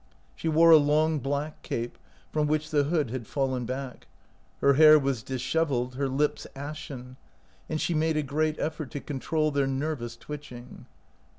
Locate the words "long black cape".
0.77-1.95